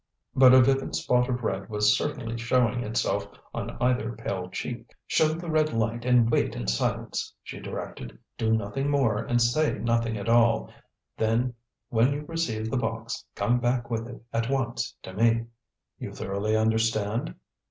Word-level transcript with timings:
But 0.35 0.51
a 0.55 0.63
vivid 0.63 0.95
spot 0.95 1.29
of 1.29 1.43
red 1.43 1.69
was 1.69 1.95
certainly 1.95 2.35
showing 2.35 2.81
itself 2.81 3.27
on 3.53 3.77
either 3.79 4.13
pale 4.13 4.49
cheek. 4.49 4.89
"Show 5.05 5.27
the 5.27 5.47
red 5.47 5.73
light 5.73 6.05
and 6.05 6.27
wait 6.27 6.55
in 6.55 6.65
silence," 6.65 7.31
she 7.43 7.59
directed; 7.59 8.17
"do 8.35 8.51
nothing 8.51 8.89
more, 8.89 9.19
and 9.19 9.39
say 9.39 9.77
nothing 9.77 10.17
at 10.17 10.27
all. 10.27 10.71
Then 11.17 11.53
when 11.89 12.13
you 12.13 12.25
receive 12.25 12.71
the 12.71 12.77
box 12.77 13.23
come 13.35 13.59
back 13.59 13.91
with 13.91 14.07
it 14.07 14.23
at 14.33 14.49
once 14.49 14.95
to 15.03 15.13
me. 15.13 15.45
You 15.99 16.11
thoroughly 16.13 16.57
understand?" 16.57 17.35